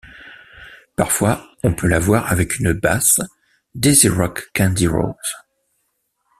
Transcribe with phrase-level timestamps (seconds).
[0.95, 3.19] Parfois, on peut la voir avec une basse
[3.75, 5.35] Daisy Rock Candy rose.